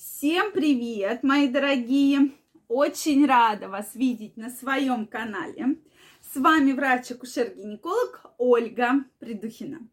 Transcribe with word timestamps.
Всем 0.00 0.50
привет, 0.52 1.22
мои 1.22 1.46
дорогие! 1.46 2.30
Очень 2.68 3.26
рада 3.26 3.68
вас 3.68 3.94
видеть 3.94 4.34
на 4.38 4.48
своем 4.48 5.06
канале. 5.06 5.76
С 6.22 6.36
вами 6.40 6.72
врач-акушер-гинеколог 6.72 8.32
Ольга 8.38 9.04
Придухина. 9.18 9.86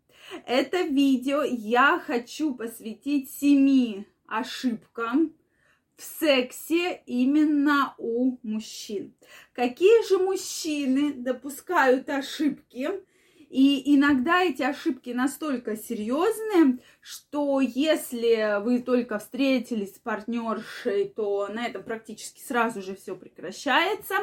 Это 0.45 0.83
видео 0.83 1.43
я 1.43 1.99
хочу 1.99 2.55
посвятить 2.55 3.29
семи 3.31 4.07
ошибкам 4.27 5.33
в 5.97 6.03
сексе 6.03 7.01
именно 7.05 7.93
у 7.97 8.37
мужчин. 8.43 9.13
Какие 9.51 10.07
же 10.07 10.19
мужчины 10.19 11.15
допускают 11.15 12.07
ошибки? 12.07 12.91
И 13.49 13.95
иногда 13.95 14.43
эти 14.43 14.61
ошибки 14.61 15.11
настолько 15.11 15.77
серьезные, 15.77 16.79
что 16.99 17.61
если 17.61 18.61
вы 18.61 18.79
только 18.79 19.19
встретились 19.19 19.95
с 19.95 19.99
партнершей, 19.99 21.05
то 21.15 21.47
на 21.47 21.65
этом 21.65 21.83
практически 21.83 22.41
сразу 22.41 22.81
же 22.81 22.95
все 22.95 23.15
прекращается. 23.15 24.15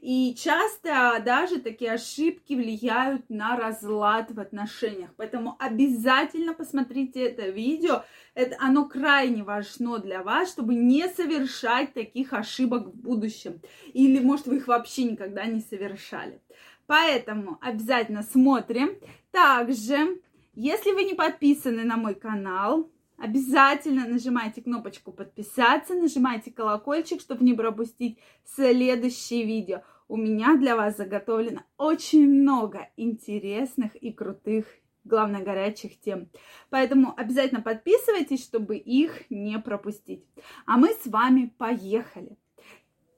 И 0.00 0.34
часто 0.36 1.22
даже 1.24 1.60
такие 1.60 1.92
ошибки 1.92 2.54
влияют 2.54 3.30
на 3.30 3.56
разлад 3.56 4.32
в 4.32 4.40
отношениях. 4.40 5.10
Поэтому 5.16 5.56
обязательно 5.60 6.52
посмотрите 6.52 7.22
это 7.22 7.48
видео. 7.48 8.04
Это, 8.34 8.56
оно 8.58 8.88
крайне 8.88 9.44
важно 9.44 9.98
для 9.98 10.24
вас, 10.24 10.50
чтобы 10.50 10.74
не 10.74 11.08
совершать 11.08 11.94
таких 11.94 12.32
ошибок 12.32 12.88
в 12.88 12.96
будущем. 12.96 13.60
Или, 13.92 14.18
может, 14.18 14.46
вы 14.46 14.56
их 14.56 14.66
вообще 14.66 15.04
никогда 15.04 15.44
не 15.46 15.60
совершали. 15.60 16.40
Поэтому 16.86 17.58
обязательно 17.60 18.22
смотрим. 18.22 18.90
Также, 19.30 20.20
если 20.54 20.92
вы 20.92 21.04
не 21.04 21.14
подписаны 21.14 21.84
на 21.84 21.96
мой 21.96 22.14
канал, 22.14 22.90
обязательно 23.16 24.06
нажимайте 24.06 24.62
кнопочку 24.62 25.12
подписаться, 25.12 25.94
нажимайте 25.94 26.50
колокольчик, 26.50 27.20
чтобы 27.20 27.44
не 27.44 27.54
пропустить 27.54 28.18
следующие 28.44 29.44
видео. 29.44 29.82
У 30.08 30.16
меня 30.16 30.56
для 30.56 30.76
вас 30.76 30.96
заготовлено 30.96 31.62
очень 31.78 32.28
много 32.28 32.88
интересных 32.96 33.96
и 33.96 34.12
крутых 34.12 34.66
главное, 35.04 35.42
горячих 35.42 36.00
тем. 36.00 36.30
Поэтому 36.70 37.14
обязательно 37.16 37.60
подписывайтесь, 37.60 38.42
чтобы 38.42 38.76
их 38.76 39.30
не 39.30 39.58
пропустить. 39.58 40.24
А 40.66 40.76
мы 40.76 40.88
с 40.88 41.06
вами 41.06 41.52
поехали. 41.58 42.38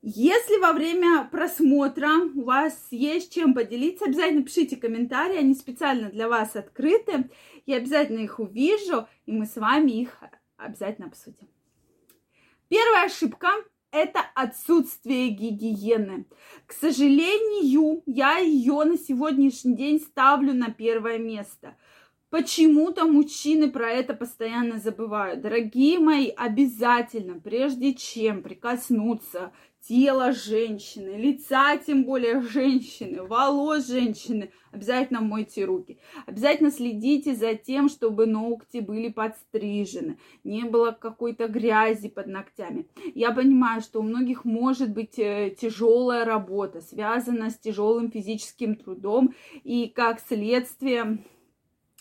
Если 0.03 0.61
во 0.61 0.73
время 0.73 1.29
просмотра 1.31 2.11
у 2.35 2.45
вас 2.45 2.89
есть 2.91 3.35
чем 3.35 3.55
поделиться, 3.55 4.05
обязательно 4.05 4.45
пишите 4.45 4.77
комментарии, 4.77 5.39
они 5.39 5.55
специально 5.55 6.11
для 6.11 6.29
вас 6.29 6.55
открыты. 6.55 7.31
Я 7.65 7.77
обязательно 7.77 8.21
их 8.21 8.39
увижу, 8.39 9.09
и 9.25 9.33
мы 9.33 9.47
с 9.47 9.57
вами 9.57 9.91
их 9.93 10.23
обязательно 10.57 11.09
обсудим. 11.09 11.49
Первая 12.69 13.07
ошибка– 13.07 13.49
это 13.91 14.21
отсутствие 14.35 15.31
гигиены. 15.31 16.27
К 16.67 16.73
сожалению, 16.73 18.03
я 18.07 18.39
ее 18.39 18.85
на 18.85 18.99
сегодняшний 18.99 19.75
день 19.75 20.01
ставлю 20.01 20.53
на 20.53 20.71
первое 20.71 21.19
место– 21.19 21.77
Почему-то 22.29 23.07
мужчины 23.07 23.71
про 23.71 23.89
это 23.91 24.13
постоянно 24.13 24.79
забывают. 24.79 25.43
Дорогие 25.43 26.01
мои, 26.01 26.29
обязательно, 26.29 27.39
прежде 27.39 27.95
чем 27.95 28.43
прикоснуться 28.43 29.53
тела 29.89 30.33
женщины, 30.33 31.11
лица 31.11 31.77
тем 31.77 32.03
более 32.03 32.41
женщины, 32.43 33.23
волос 33.23 33.87
женщины, 33.87 34.51
обязательно 34.73 35.21
мойте 35.21 35.65
руки. 35.65 36.01
Обязательно 36.27 36.73
следите 36.73 37.37
за 37.37 37.55
тем, 37.55 37.89
чтобы 37.89 38.27
ногти 38.27 38.79
были 38.79 39.09
подстрижены, 39.09 40.19
не 40.43 40.65
было 40.65 40.91
какой-то 40.91 41.47
грязи 41.47 42.09
под 42.09 42.27
ногтями. 42.27 42.89
Я 43.15 43.31
понимаю, 43.31 43.81
что 43.81 44.01
у 44.01 44.03
многих 44.03 44.45
может 44.45 44.93
быть 44.93 45.19
э, 45.19 45.55
тяжелая 45.57 46.25
работа, 46.25 46.81
связанная 46.81 47.51
с 47.51 47.59
тяжелым 47.59 48.11
физическим 48.11 48.75
трудом, 48.75 49.35
и 49.63 49.87
как 49.87 50.19
следствие 50.19 51.19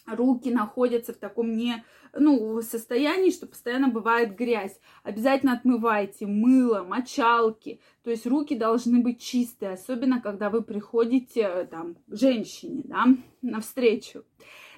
руки 0.05 0.49
находятся 0.49 1.13
в 1.13 1.17
таком 1.17 1.55
не 1.55 1.83
ну, 2.17 2.61
состоянии, 2.61 3.31
что 3.31 3.47
постоянно 3.47 3.89
бывает 3.89 4.35
грязь. 4.35 4.79
Обязательно 5.03 5.53
отмывайте 5.53 6.25
мыло, 6.25 6.83
мочалки. 6.83 7.81
То 8.03 8.11
есть 8.11 8.25
руки 8.25 8.55
должны 8.55 9.01
быть 9.01 9.21
чистые, 9.21 9.73
особенно 9.73 10.21
когда 10.21 10.49
вы 10.49 10.61
приходите 10.61 11.41
э, 11.41 11.65
там, 11.65 11.97
женщине, 12.07 12.83
да, 12.85 13.05
навстречу. 13.41 14.23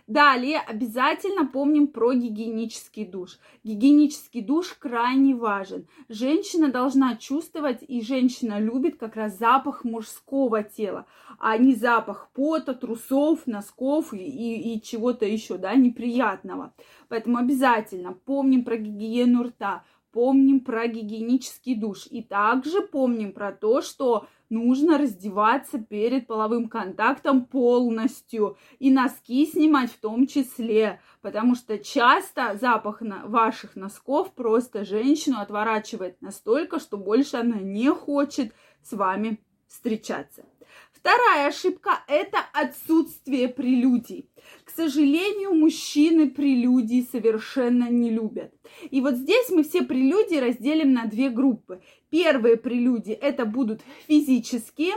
Далее 0.07 0.59
обязательно 0.59 1.45
помним 1.45 1.87
про 1.87 2.13
гигиенический 2.13 3.03
душ. 3.03 3.39
Гигиенический 3.65 4.41
душ 4.41 4.73
крайне 4.79 5.35
важен. 5.35 5.85
Женщина 6.07 6.71
должна 6.71 7.17
чувствовать, 7.17 7.83
и 7.85 8.01
женщина 8.01 8.57
любит 8.57 8.97
как 8.97 9.17
раз 9.17 9.37
запах 9.37 9.83
мужского 9.83 10.63
тела, 10.63 11.07
а 11.39 11.57
не 11.57 11.75
запах 11.75 12.29
пота, 12.33 12.73
трусов, 12.73 13.47
носков 13.47 14.13
и, 14.13 14.17
и, 14.17 14.75
и 14.75 14.81
чего-то 14.81 15.25
еще, 15.25 15.57
да, 15.57 15.75
неприятного. 15.75 16.73
Поэтому 17.09 17.37
обязательно 17.37 18.13
помним 18.13 18.63
про 18.63 18.77
гигиену 18.77 19.43
рта, 19.43 19.83
помним 20.17 20.61
про 20.61 20.87
гигиенический 20.87 21.75
душ. 21.75 22.07
И 22.09 22.23
также 22.23 22.81
помним 22.81 23.33
про 23.33 23.51
то, 23.51 23.83
что 23.83 24.25
нужно 24.49 24.97
раздеваться 24.97 25.77
перед 25.77 26.25
половым 26.25 26.69
контактом 26.69 27.45
полностью. 27.45 28.57
И 28.79 28.89
носки 28.89 29.45
снимать 29.45 29.91
в 29.91 29.99
том 29.99 30.25
числе. 30.25 30.99
Потому 31.21 31.53
что 31.53 31.77
часто 31.77 32.57
запах 32.59 33.01
на 33.01 33.27
ваших 33.27 33.75
носков 33.75 34.33
просто 34.33 34.85
женщину 34.85 35.37
отворачивает 35.39 36.19
настолько, 36.19 36.79
что 36.79 36.97
больше 36.97 37.37
она 37.37 37.57
не 37.57 37.93
хочет 37.93 38.55
с 38.81 38.93
вами 38.93 39.39
встречаться. 39.67 40.45
Вторая 40.91 41.47
ошибка– 41.47 42.03
это 42.07 42.39
отсутствие 42.53 43.47
прелюдий. 43.47 44.29
К 44.63 44.69
сожалению, 44.69 45.53
мужчины 45.53 46.29
прелюдии 46.29 47.07
совершенно 47.09 47.89
не 47.89 48.09
любят. 48.09 48.53
И 48.89 48.99
вот 49.01 49.15
здесь 49.15 49.49
мы 49.49 49.63
все 49.63 49.83
прелюдии 49.83 50.37
разделим 50.37 50.93
на 50.93 51.05
две 51.05 51.29
группы. 51.29 51.81
Первые 52.09 52.57
прелюдии– 52.57 53.13
это 53.21 53.45
будут 53.45 53.81
физические, 54.07 54.93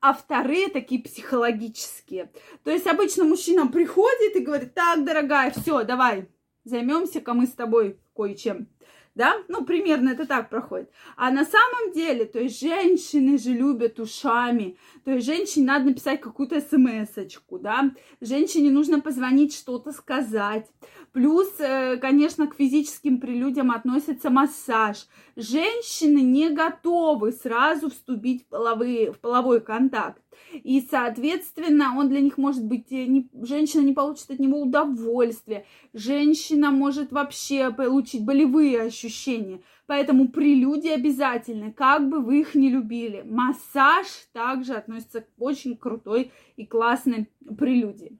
а 0.00 0.14
вторые 0.14 0.68
такие 0.68 1.02
психологические. 1.02 2.30
То 2.64 2.70
есть 2.70 2.86
обычно 2.86 3.24
мужчина 3.24 3.66
приходит 3.66 4.36
и 4.36 4.40
говорит, 4.40 4.74
так, 4.74 5.04
дорогая, 5.04 5.50
все, 5.50 5.84
давай, 5.84 6.28
займемся-ка 6.64 7.34
мы 7.34 7.46
с 7.46 7.52
тобой 7.52 7.98
кое-чем 8.14 8.68
да, 9.14 9.34
ну, 9.48 9.64
примерно 9.64 10.10
это 10.10 10.26
так 10.26 10.50
проходит. 10.50 10.90
А 11.16 11.30
на 11.30 11.44
самом 11.44 11.92
деле, 11.92 12.24
то 12.24 12.38
есть 12.38 12.60
женщины 12.60 13.38
же 13.38 13.50
любят 13.50 13.98
ушами, 13.98 14.76
то 15.04 15.10
есть 15.10 15.26
женщине 15.26 15.66
надо 15.66 15.86
написать 15.86 16.20
какую-то 16.20 16.60
смс-очку, 16.60 17.58
да, 17.58 17.90
женщине 18.20 18.70
нужно 18.70 19.00
позвонить, 19.00 19.54
что-то 19.54 19.92
сказать. 19.92 20.70
Плюс, 21.12 21.48
э, 21.58 21.96
конечно, 21.96 22.46
к 22.46 22.54
физическим 22.54 23.20
прелюдиям 23.20 23.72
относится 23.72 24.30
массаж. 24.30 25.08
Женщины 25.34 26.20
не 26.20 26.50
готовы 26.50 27.32
сразу 27.32 27.90
вступить 27.90 28.44
в, 28.44 28.46
половые, 28.46 29.12
в 29.12 29.18
половой 29.18 29.60
контакт. 29.60 30.22
И, 30.52 30.86
соответственно, 30.90 31.94
он 31.96 32.08
для 32.08 32.20
них 32.20 32.38
может 32.38 32.64
быть, 32.64 32.90
э, 32.90 33.06
не, 33.06 33.28
женщина 33.42 33.82
не 33.82 33.92
получит 33.92 34.30
от 34.30 34.38
него 34.38 34.60
удовольствия, 34.60 35.64
женщина 35.92 36.70
может 36.70 37.12
вообще 37.12 37.70
получить 37.70 38.24
болевые 38.24 38.82
ощущения. 38.82 39.60
Поэтому 39.86 40.28
прелюдии 40.28 40.90
обязательны, 40.90 41.72
как 41.72 42.08
бы 42.08 42.20
вы 42.20 42.40
их 42.40 42.54
не 42.54 42.70
любили. 42.70 43.22
Массаж 43.26 44.06
также 44.32 44.74
относится 44.74 45.22
к 45.22 45.26
очень 45.38 45.76
крутой 45.76 46.30
и 46.56 46.64
классной 46.64 47.28
прелюдии. 47.58 48.18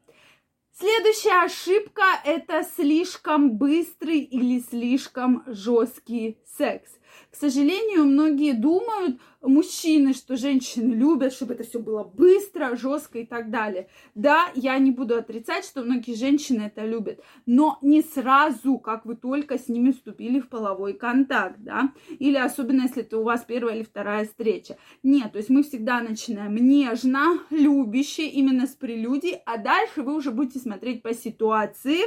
Следующая 0.72 1.44
ошибка– 1.44 2.02
это 2.24 2.62
слишком 2.74 3.58
быстрый 3.58 4.20
или 4.20 4.60
слишком 4.60 5.44
жесткий 5.46 6.38
секс. 6.46 6.90
К 7.30 7.36
сожалению, 7.36 8.04
многие 8.04 8.52
думают, 8.52 9.20
мужчины, 9.42 10.12
что 10.12 10.36
женщины 10.36 10.92
любят, 10.94 11.32
чтобы 11.32 11.54
это 11.54 11.64
все 11.64 11.78
было 11.78 12.04
быстро, 12.04 12.76
жестко 12.76 13.18
и 13.20 13.24
так 13.24 13.50
далее. 13.50 13.88
Да, 14.14 14.50
я 14.54 14.78
не 14.78 14.90
буду 14.90 15.16
отрицать, 15.16 15.64
что 15.64 15.82
многие 15.82 16.14
женщины 16.14 16.62
это 16.62 16.84
любят, 16.84 17.20
но 17.46 17.78
не 17.82 18.02
сразу, 18.02 18.78
как 18.78 19.06
вы 19.06 19.16
только 19.16 19.58
с 19.58 19.68
ними 19.68 19.92
вступили 19.92 20.40
в 20.40 20.48
половой 20.48 20.92
контакт, 20.92 21.56
да, 21.60 21.92
или 22.18 22.36
особенно 22.36 22.82
если 22.82 23.02
это 23.02 23.18
у 23.18 23.24
вас 23.24 23.44
первая 23.44 23.76
или 23.76 23.82
вторая 23.82 24.26
встреча. 24.26 24.76
Нет, 25.02 25.32
то 25.32 25.38
есть 25.38 25.50
мы 25.50 25.62
всегда 25.62 26.00
начинаем 26.00 26.56
нежно, 26.56 27.38
любяще, 27.50 28.26
именно 28.26 28.66
с 28.66 28.74
прелюдий, 28.74 29.38
а 29.46 29.56
дальше 29.56 30.02
вы 30.02 30.14
уже 30.14 30.30
будете 30.30 30.58
смотреть 30.58 31.02
по 31.02 31.14
ситуации, 31.14 32.00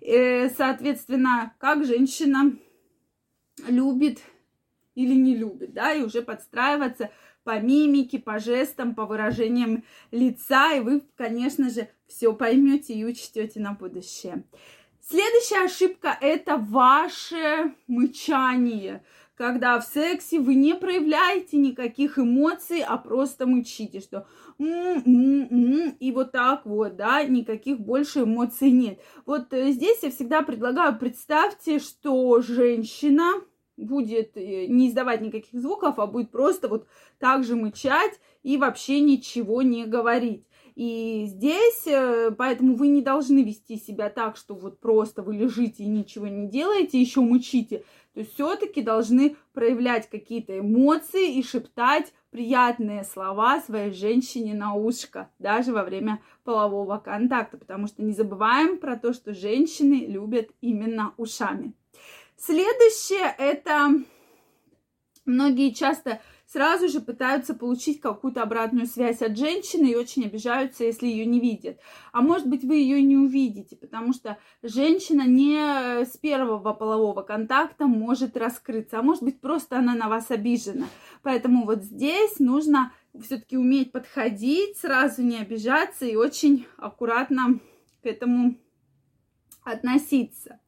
э, 0.00 0.48
соответственно, 0.50 1.54
как 1.58 1.84
женщина 1.84 2.52
любит 3.66 4.20
или 4.94 5.14
не 5.14 5.34
любит, 5.36 5.72
да, 5.72 5.92
и 5.92 6.02
уже 6.02 6.22
подстраиваться 6.22 7.10
по 7.44 7.58
мимике, 7.58 8.18
по 8.18 8.38
жестам, 8.38 8.94
по 8.94 9.06
выражениям 9.06 9.84
лица, 10.10 10.74
и 10.74 10.80
вы, 10.80 11.02
конечно 11.16 11.70
же, 11.70 11.88
все 12.06 12.32
поймете 12.32 12.94
и 12.94 13.04
учтете 13.04 13.60
на 13.60 13.72
будущее. 13.72 14.44
Следующая 15.00 15.64
ошибка– 15.64 16.16
это 16.20 16.56
ваше 16.56 17.74
мычание 17.88 19.04
когда 19.34 19.80
в 19.80 19.84
сексе 19.84 20.38
вы 20.38 20.54
не 20.54 20.74
проявляете 20.74 21.56
никаких 21.56 22.18
эмоций, 22.18 22.82
а 22.86 22.98
просто 22.98 23.46
мычите, 23.46 24.00
что 24.00 24.26
м-м-м, 24.58 25.96
и 25.98 26.12
вот 26.12 26.32
так 26.32 26.66
вот, 26.66 26.96
да, 26.96 27.22
никаких 27.24 27.80
больше 27.80 28.20
эмоций 28.20 28.70
нет. 28.70 29.00
Вот 29.26 29.52
э, 29.52 29.72
здесь 29.72 30.02
я 30.02 30.10
всегда 30.10 30.42
предлагаю, 30.42 30.98
представьте, 30.98 31.78
что 31.78 32.40
женщина 32.42 33.32
будет 33.76 34.36
э, 34.36 34.66
не 34.66 34.88
издавать 34.88 35.20
никаких 35.20 35.60
звуков, 35.60 35.98
а 35.98 36.06
будет 36.06 36.30
просто 36.30 36.68
вот 36.68 36.86
так 37.18 37.44
же 37.44 37.56
мычать 37.56 38.20
и 38.42 38.56
вообще 38.56 39.00
ничего 39.00 39.62
не 39.62 39.86
говорить. 39.86 40.46
И 40.74 41.26
здесь, 41.26 41.86
э, 41.86 42.30
поэтому 42.36 42.76
вы 42.76 42.88
не 42.88 43.02
должны 43.02 43.42
вести 43.42 43.76
себя 43.76 44.08
так, 44.08 44.36
что 44.36 44.54
вот 44.54 44.80
просто 44.80 45.22
вы 45.22 45.36
лежите 45.36 45.84
и 45.84 45.88
ничего 45.88 46.26
не 46.28 46.48
делаете, 46.48 47.00
еще 47.00 47.20
мучите. 47.20 47.84
То 48.14 48.20
есть 48.20 48.34
все-таки 48.34 48.82
должны 48.82 49.36
проявлять 49.54 50.08
какие-то 50.10 50.58
эмоции 50.58 51.34
и 51.34 51.42
шептать 51.42 52.12
приятные 52.30 53.04
слова 53.04 53.60
своей 53.60 53.92
женщине 53.92 54.54
на 54.54 54.74
ушко, 54.74 55.30
даже 55.38 55.72
во 55.72 55.82
время 55.82 56.20
полового 56.44 56.98
контакта, 56.98 57.56
потому 57.56 57.86
что 57.86 58.02
не 58.02 58.12
забываем 58.12 58.78
про 58.78 58.96
то, 58.96 59.12
что 59.12 59.32
женщины 59.32 60.06
любят 60.06 60.50
именно 60.60 61.14
ушами. 61.16 61.74
Следующее 62.36 63.34
это 63.38 63.90
многие 65.24 65.72
часто 65.72 66.20
сразу 66.52 66.88
же 66.88 67.00
пытаются 67.00 67.54
получить 67.54 68.00
какую-то 68.00 68.42
обратную 68.42 68.86
связь 68.86 69.22
от 69.22 69.38
женщины 69.38 69.86
и 69.86 69.96
очень 69.96 70.26
обижаются, 70.26 70.84
если 70.84 71.06
ее 71.06 71.24
не 71.24 71.40
видят. 71.40 71.78
А 72.12 72.20
может 72.20 72.46
быть, 72.46 72.62
вы 72.62 72.76
ее 72.76 73.00
не 73.02 73.16
увидите, 73.16 73.74
потому 73.74 74.12
что 74.12 74.36
женщина 74.62 75.22
не 75.22 76.04
с 76.04 76.18
первого 76.18 76.74
полового 76.74 77.22
контакта 77.22 77.86
может 77.86 78.36
раскрыться, 78.36 78.98
а 78.98 79.02
может 79.02 79.22
быть, 79.22 79.40
просто 79.40 79.78
она 79.78 79.94
на 79.94 80.08
вас 80.08 80.30
обижена. 80.30 80.86
Поэтому 81.22 81.64
вот 81.64 81.84
здесь 81.84 82.38
нужно 82.38 82.92
все-таки 83.18 83.56
уметь 83.56 83.90
подходить, 83.90 84.76
сразу 84.76 85.22
не 85.22 85.38
обижаться 85.38 86.04
и 86.04 86.16
очень 86.16 86.66
аккуратно 86.76 87.60
к 88.02 88.06
этому 88.06 88.56
относиться. 89.64 90.60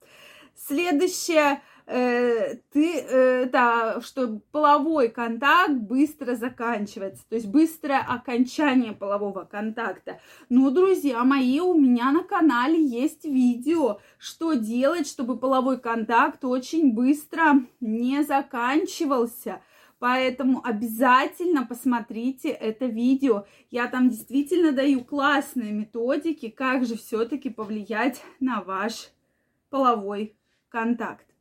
Следующее 0.56 1.60
э, 1.86 2.56
ты, 2.72 3.00
э, 3.00 4.00
что 4.00 4.40
половой 4.52 5.08
контакт 5.08 5.72
быстро 5.72 6.34
заканчивается, 6.34 7.24
то 7.28 7.36
есть 7.36 7.46
быстрое 7.46 8.00
окончание 8.00 8.92
полового 8.92 9.44
контакта. 9.44 10.20
Ну, 10.48 10.70
друзья 10.70 11.24
мои, 11.24 11.60
у 11.60 11.74
меня 11.74 12.10
на 12.12 12.22
канале 12.22 12.82
есть 12.82 13.24
видео, 13.24 14.00
что 14.18 14.54
делать, 14.54 15.06
чтобы 15.06 15.38
половой 15.38 15.78
контакт 15.78 16.44
очень 16.44 16.92
быстро 16.92 17.64
не 17.80 18.22
заканчивался. 18.22 19.60
Поэтому 19.98 20.60
обязательно 20.62 21.64
посмотрите 21.64 22.50
это 22.50 22.84
видео. 22.84 23.46
Я 23.70 23.86
там 23.86 24.10
действительно 24.10 24.72
даю 24.72 25.02
классные 25.02 25.72
методики, 25.72 26.50
как 26.50 26.84
же 26.84 26.96
все-таки 26.96 27.48
повлиять 27.48 28.22
на 28.38 28.60
ваш 28.60 29.10
половой 29.70 30.36
контакт. 30.68 31.33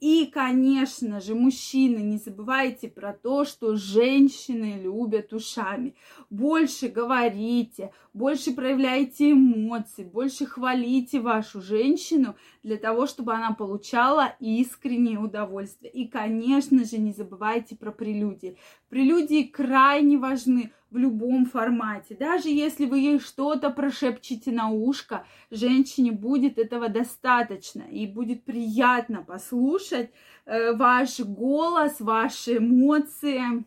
И, 0.00 0.26
конечно 0.26 1.20
же, 1.20 1.34
мужчины, 1.34 1.98
не 1.98 2.18
забывайте 2.18 2.88
про 2.88 3.12
то, 3.12 3.44
что 3.44 3.76
женщины 3.76 4.80
любят 4.82 5.32
ушами. 5.32 5.94
Больше 6.30 6.88
говорите, 6.88 7.92
больше 8.12 8.52
проявляйте 8.52 9.32
эмоции, 9.32 10.04
больше 10.04 10.46
хвалите 10.46 11.20
вашу 11.20 11.60
женщину 11.60 12.36
для 12.62 12.76
того, 12.76 13.06
чтобы 13.06 13.34
она 13.34 13.52
получала 13.52 14.34
искреннее 14.40 15.18
удовольствие. 15.18 15.92
И, 15.92 16.06
конечно 16.08 16.84
же, 16.84 16.98
не 16.98 17.12
забывайте 17.12 17.76
про 17.76 17.90
прелюдии. 17.90 18.56
Прелюдии 18.92 19.44
крайне 19.44 20.18
важны 20.18 20.70
в 20.90 20.98
любом 20.98 21.46
формате. 21.46 22.14
Даже 22.14 22.50
если 22.50 22.84
вы 22.84 22.98
ей 22.98 23.20
что-то 23.20 23.70
прошепчете 23.70 24.52
на 24.52 24.68
ушко, 24.68 25.24
женщине 25.50 26.12
будет 26.12 26.58
этого 26.58 26.90
достаточно. 26.90 27.84
И 27.90 28.06
будет 28.06 28.44
приятно 28.44 29.22
послушать 29.22 30.10
э, 30.44 30.74
ваш 30.74 31.20
голос, 31.20 32.00
ваши 32.00 32.58
эмоции. 32.58 33.64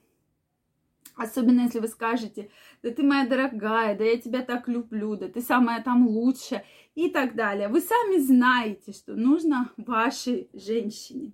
Особенно 1.15 1.61
если 1.61 1.79
вы 1.79 1.87
скажете, 1.87 2.51
да 2.83 2.91
ты 2.91 3.01
моя 3.01 3.25
дорогая, 3.25 3.97
да 3.97 4.03
я 4.03 4.17
тебя 4.17 4.43
так 4.43 4.67
люблю, 4.67 5.15
да 5.15 5.27
ты 5.27 5.41
самая 5.41 5.81
там 5.81 6.07
лучшая 6.07 6.65
и 6.93 7.09
так 7.09 7.33
далее. 7.33 7.67
Вы 7.67 7.81
сами 7.81 8.19
знаете, 8.19 8.91
что 8.91 9.15
нужно 9.15 9.71
вашей 9.75 10.49
женщине. 10.53 11.31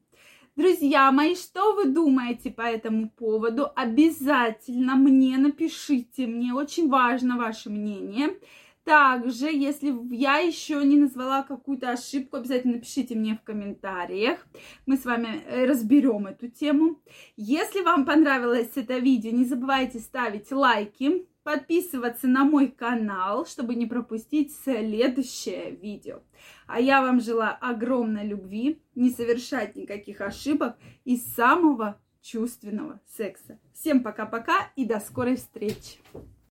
Друзья 0.57 1.09
мои, 1.13 1.35
что 1.35 1.75
вы 1.75 1.85
думаете 1.85 2.51
по 2.51 2.61
этому 2.61 3.09
поводу? 3.09 3.69
Обязательно 3.73 4.95
мне 4.97 5.37
напишите, 5.37 6.27
мне 6.27 6.53
очень 6.53 6.89
важно 6.89 7.37
ваше 7.37 7.69
мнение. 7.69 8.37
Также, 8.83 9.45
если 9.45 9.95
я 10.13 10.39
еще 10.39 10.83
не 10.83 10.97
назвала 10.97 11.43
какую-то 11.43 11.91
ошибку, 11.91 12.35
обязательно 12.35 12.73
напишите 12.73 13.15
мне 13.15 13.35
в 13.35 13.45
комментариях. 13.45 14.45
Мы 14.85 14.97
с 14.97 15.05
вами 15.05 15.41
э, 15.45 15.65
разберем 15.65 16.27
эту 16.27 16.49
тему. 16.49 16.99
Если 17.37 17.81
вам 17.81 18.05
понравилось 18.05 18.71
это 18.75 18.97
видео, 18.97 19.31
не 19.31 19.45
забывайте 19.45 19.99
ставить 19.99 20.51
лайки, 20.51 21.27
подписываться 21.43 22.27
на 22.27 22.43
мой 22.43 22.67
канал, 22.67 23.45
чтобы 23.45 23.75
не 23.75 23.85
пропустить 23.85 24.55
следующее 24.63 25.71
видео. 25.71 26.21
А 26.67 26.79
я 26.79 27.01
вам 27.01 27.19
желаю 27.19 27.57
огромной 27.61 28.27
любви, 28.27 28.81
не 28.95 29.09
совершать 29.09 29.75
никаких 29.75 30.21
ошибок 30.21 30.77
и 31.03 31.17
самого 31.17 31.99
чувственного 32.21 33.01
секса. 33.07 33.59
Всем 33.73 34.03
пока-пока 34.03 34.71
и 34.75 34.85
до 34.85 34.99
скорой 34.99 35.35
встречи! 35.35 35.99